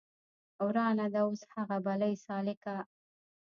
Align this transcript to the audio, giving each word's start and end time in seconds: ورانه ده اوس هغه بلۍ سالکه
ورانه 0.65 1.05
ده 1.13 1.19
اوس 1.27 1.41
هغه 1.55 1.77
بلۍ 1.85 2.13
سالکه 2.25 2.75